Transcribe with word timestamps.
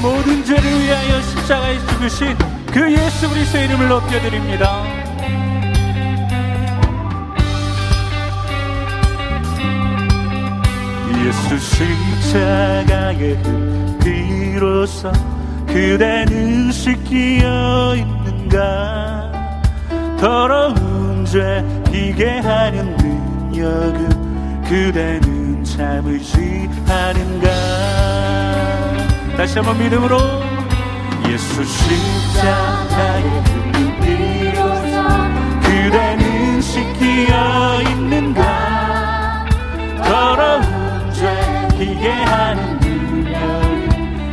모든 0.00 0.44
죄를 0.44 0.62
위하여 0.62 1.20
십자가에 1.22 1.78
죽으신 1.78 2.36
그 2.72 2.92
예수 2.92 3.28
그리스도의 3.28 3.64
이름을 3.64 3.88
높여드립니다. 3.88 4.84
예수 11.26 11.58
십자가에 11.58 13.36
비로소 14.02 15.12
그대는 15.66 16.72
씻기어 16.72 17.96
있는가 17.96 19.32
더러운 20.18 21.24
죄 21.26 21.64
비게 21.90 22.38
하는 22.38 22.96
능력은 22.96 24.62
그대는 24.62 25.64
참을지 25.64 26.68
않은가 26.88 28.27
다시 29.38 29.54
한번 29.56 29.78
믿음으로. 29.78 30.18
예수 31.28 31.64
십자가에 31.64 33.22
눈빛으로서 33.72 35.28
그대는 35.62 36.60
시키어 36.60 37.82
있는가? 37.82 39.46
더러운 40.02 41.12
죄 41.12 41.68
기게 41.78 42.10
하는 42.10 42.80
눈물 42.80 43.30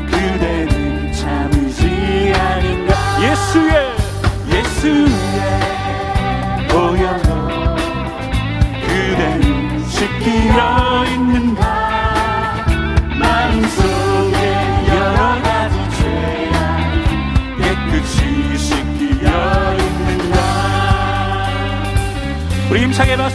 그대는 0.08 1.14
참으지 1.14 2.34
아닌가? 2.36 2.96
예수의 3.22 3.96
예수의 4.50 5.08
보혈 6.68 7.22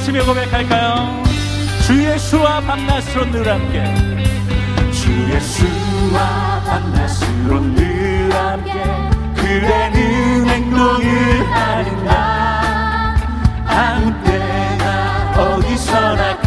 아침에 0.01 0.21
고백할까요? 0.21 1.23
주 1.87 2.03
예수와 2.03 2.61
밤낮으로 2.61 3.31
늘 3.31 3.47
함께. 3.47 3.85
주 4.91 5.31
예수와 5.31 6.63
밤낮으로 6.65 7.61
늘 7.75 8.33
함께. 8.33 8.73
그대는 9.37 10.49
행동을 10.49 11.53
하는가? 11.53 13.15
아무 13.67 14.25
때나 14.25 15.35
어디서나 15.37 16.39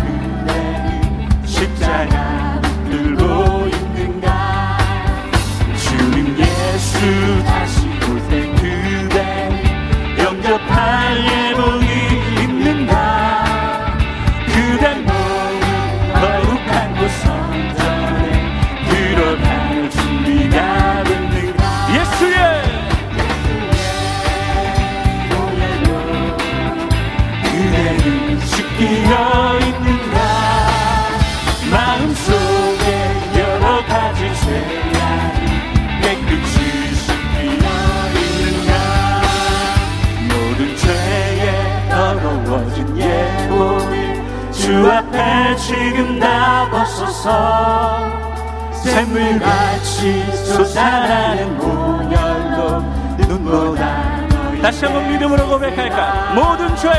주옵소서 47.24 48.74
샘물같이 48.84 50.26
솟아나는 50.46 51.58
모열로 51.58 52.82
눈보다 53.18 54.28
다시 54.62 54.86
한번 54.86 55.10
믿음으로 55.10 55.48
고백할까? 55.48 56.34
모든 56.36 56.76
죄. 56.76 56.90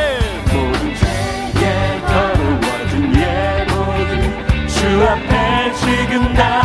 모든 0.52 0.94
죄에 0.94 2.00
더러워진 2.06 3.16
예 3.16 3.66
모든 3.70 4.66
주 4.66 5.02
앞에 5.08 5.72
지금 5.74 6.34
다 6.34 6.63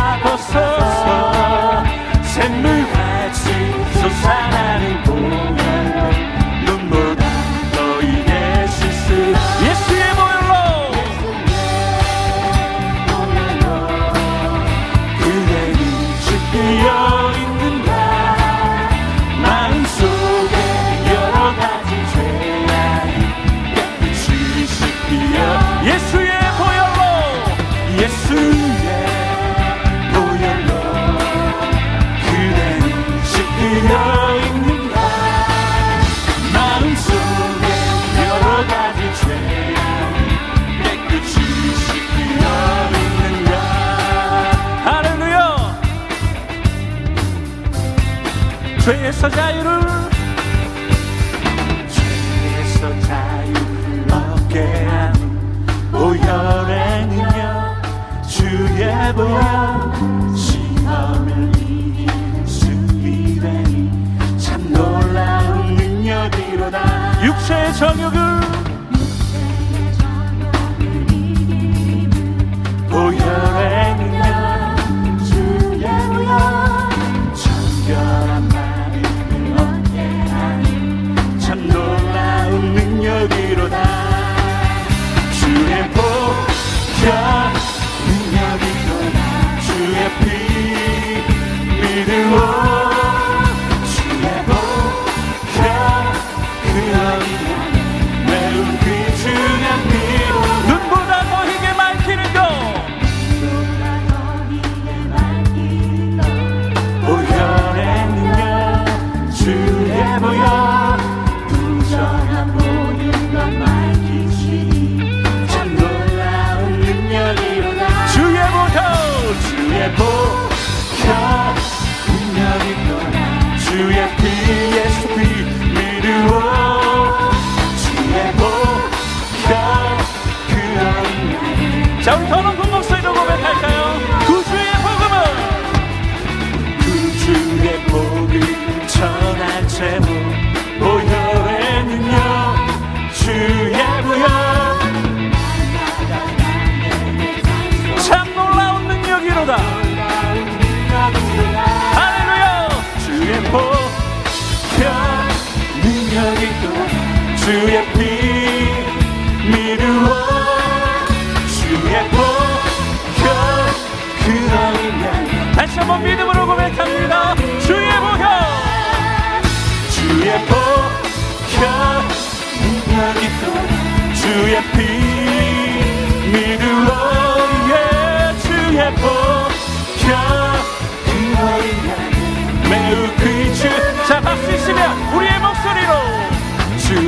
샤우터 132.10 132.39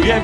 주의 0.02 0.20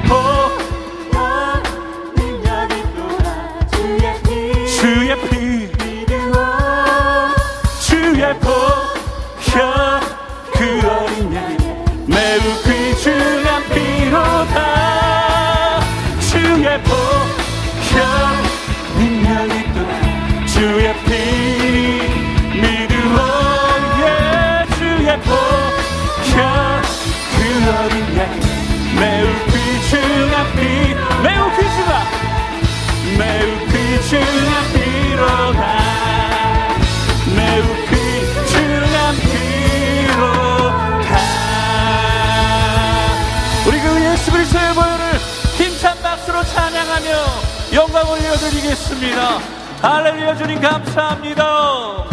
올려드리겠습니다 48.98 49.38
할렐루야 49.80 50.36
주님 50.36 50.60
감사합니다 50.60 52.08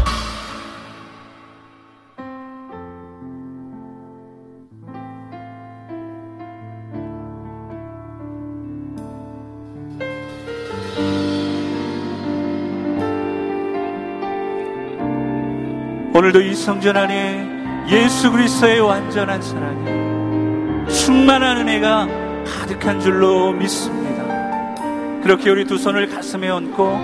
오늘도 16.13 16.41
이 16.41 16.55
성전 16.55 16.95
안에 16.95 17.45
예수 17.89 18.31
그리스도의 18.31 18.79
완전한 18.79 19.41
사랑이 19.41 20.89
충만한 20.89 21.57
은혜가 21.57 22.07
가득한 22.45 23.01
줄로 23.01 23.51
믿습니다. 23.51 24.23
그렇게 25.25 25.49
우리 25.49 25.65
두 25.65 25.77
손을 25.77 26.07
가슴 26.07 26.24
에 26.43 26.49
얹고 26.49 26.99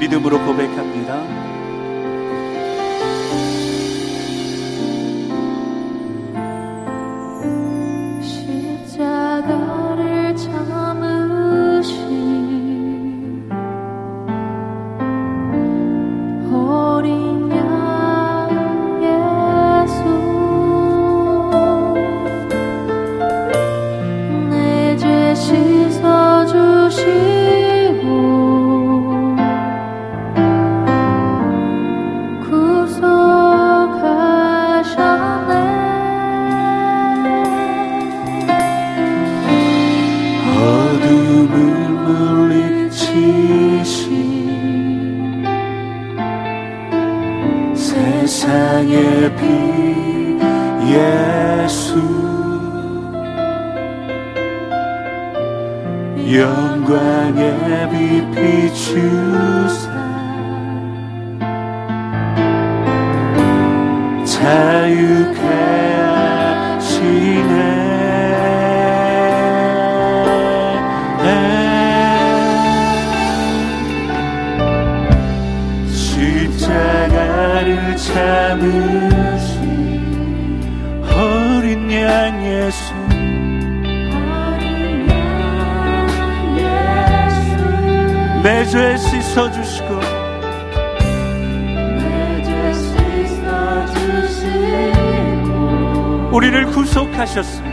믿음으로 0.00 0.38
고백합니다. 0.44 1.41
참으신 78.52 79.80
어린 81.08 81.90
양 81.90 82.44
예수. 82.44 82.92
내죄 88.42 88.96
씻어주시고. 88.98 90.00
우리를 96.32 96.66
구속하셨습니다. 96.66 97.72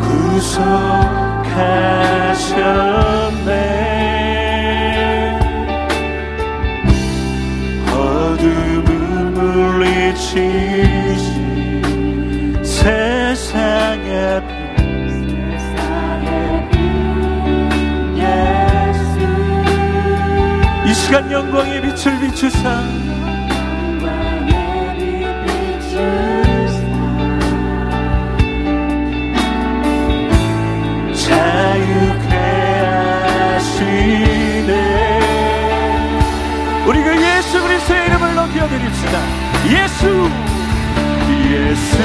구속하셨네 0.00 0.60
시간 21.10 21.26
영광의 21.28 21.82
빛을 21.82 22.20
비추사. 22.20 22.84
자유케 31.12 32.36
하시네. 33.58 34.70
우리 36.86 37.02
그 37.02 37.20
예수 37.20 37.60
그리스도의 37.60 38.06
이름을 38.06 38.34
높여 38.36 38.68
드립시다. 38.68 39.18
예수! 39.66 40.30
예수 41.50 41.98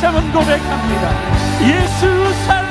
다시 0.00 0.06
한번 0.06 0.32
고백합니다. 0.32 1.10
예수 1.62 2.32
사랑 2.46 2.69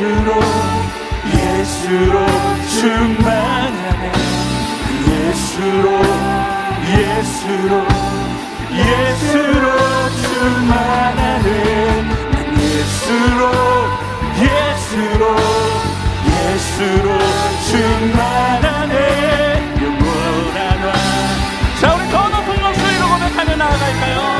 예수로 0.00 0.32
예수로 1.26 2.26
충만하네. 2.80 4.12
예수로 5.10 5.86
예수로 6.88 7.86
예수로 8.72 9.66
충만하네. 10.22 11.48
난 12.32 12.34
예수로 12.62 13.52
예수로 14.40 15.36
예수로 16.30 17.18
충만하네. 17.68 18.94
영원한 19.82 20.58
왕자 20.82 21.94
우리 21.94 22.10
더 22.10 22.14
높은 22.30 22.48
목소리로 22.58 23.06
고백하며 23.06 23.56
나아갈까요 23.56 24.39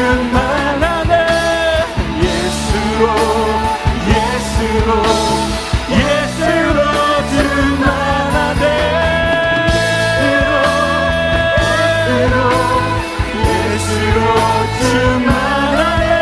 예수로 0.00 0.16
충만하네. 0.30 1.12
예수로 2.22 3.04
예수로 4.08 4.90
예수로 5.90 6.78
나갑시다 7.28 7.84
난 7.84 8.56
예수로 12.18 12.34
예수로 13.44 14.18
충만하네. 14.80 16.12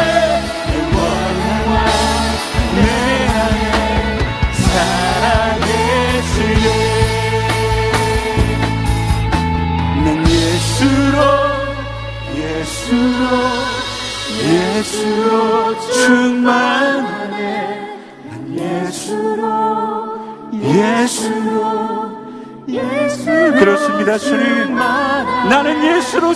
영원한 0.74 1.48
왕내 1.70 2.78
안에 3.28 3.62
살아계시네 5.52 5.86
난 10.04 10.06
예수로 10.26 11.16
예수로 12.34 13.57
예수로 14.38 15.78
충만하네. 15.80 17.36
난 18.28 18.58
예수로 18.58 19.42
예수로 20.52 22.18
예수로 22.68 23.58
그렇습니다. 23.58 24.18
주님 24.18 24.74
나는 24.74 25.82
예수로 25.84 26.34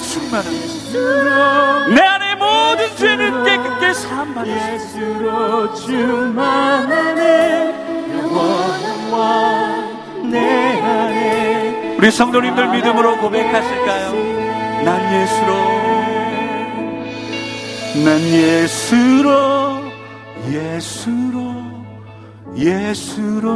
내 1.94 2.00
안에 2.00 2.34
모든 2.34 2.96
죄는 2.96 3.44
깨끗게 3.44 3.92
사함받았습니다 3.92 4.74
예수로 4.74 5.74
충만하네. 5.74 7.22
영원한 8.18 9.12
왕내 9.12 10.80
안에 10.80 11.96
우리 11.98 12.10
성도님들 12.10 12.68
믿음으로 12.68 13.18
고백하실까요? 13.18 14.12
난 14.84 15.22
예수로 15.22 16.11
난 17.94 18.18
예수로 18.20 19.82
예수로 20.50 21.54
예수로 22.56 23.52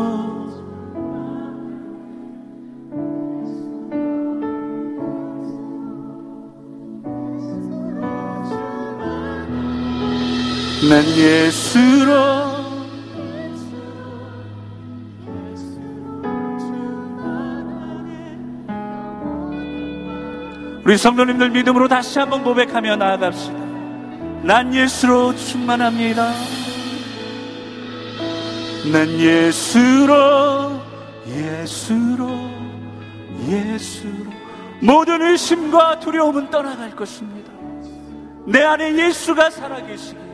난 10.88 11.02
예수로 11.16 12.12
우리 20.84 20.98
성도님들 20.98 21.50
믿음으로 21.50 21.88
다시 21.88 22.18
한번 22.18 22.44
고백하며 22.44 22.96
나아갑시다. 22.96 23.65
난 24.42 24.72
예수로 24.72 25.34
충만합니다. 25.34 26.32
난 28.92 29.08
예수로, 29.18 30.80
예수로, 31.28 32.28
예수로. 33.48 34.30
모든 34.80 35.22
의심과 35.22 36.00
두려움은 36.00 36.50
떠나갈 36.50 36.94
것입니다. 36.94 37.50
내 38.46 38.62
안에 38.62 38.96
예수가 38.96 39.50
살아계시기. 39.50 40.26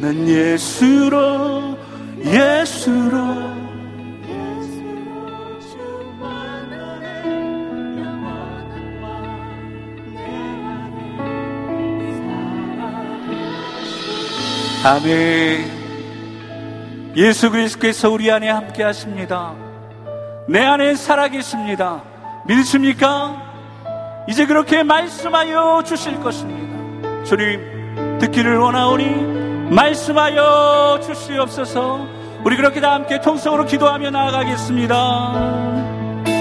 난 0.00 0.28
예수로, 0.28 1.78
예수로, 2.24 3.55
아멘. 14.86 15.66
예수 17.16 17.50
그리스도께서 17.50 18.08
우리 18.08 18.30
안에 18.30 18.48
함께 18.48 18.84
하십니다. 18.84 19.52
내 20.48 20.62
안에 20.62 20.94
살아계십니다. 20.94 22.04
믿으십니까? 22.46 23.42
이제 24.28 24.46
그렇게 24.46 24.84
말씀하여 24.84 25.82
주실 25.84 26.20
것입니다. 26.20 27.24
주님, 27.24 28.18
듣기를 28.20 28.58
원하오니 28.58 29.70
말씀하여 29.74 31.00
주시옵소서 31.02 32.06
우리 32.44 32.56
그렇게 32.56 32.80
다 32.80 32.92
함께 32.94 33.20
통성으로 33.20 33.64
기도하며 33.66 34.10
나아가겠습니다. 34.10 35.65